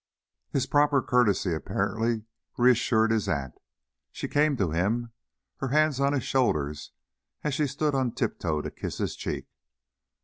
[0.49, 2.23] His proper courtesy apparently
[2.57, 3.53] reassured his aunt.
[4.11, 5.11] She came to him,
[5.57, 6.89] her hands on his shoulders
[7.43, 9.45] as she stood on tip toe to kiss his cheek.